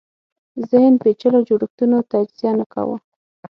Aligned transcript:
ذهن 0.69 0.93
پېچلو 1.03 1.39
جوړښتونو 1.47 1.97
تجزیه 2.11 2.51
نه 2.59 2.65
کاوه 2.73 2.97